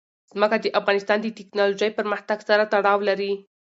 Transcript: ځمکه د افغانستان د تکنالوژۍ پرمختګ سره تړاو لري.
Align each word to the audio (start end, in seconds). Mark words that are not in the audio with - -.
ځمکه 0.33 0.57
د 0.61 0.65
افغانستان 0.79 1.17
د 1.21 1.27
تکنالوژۍ 1.39 1.89
پرمختګ 1.99 2.37
سره 2.49 2.63
تړاو 2.73 2.99
لري. 3.09 3.31